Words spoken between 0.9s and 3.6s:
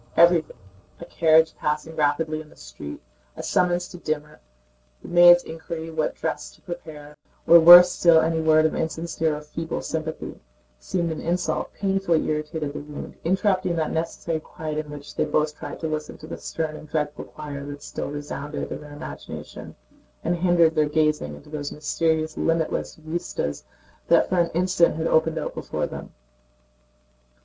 a carriage passing rapidly in the street, a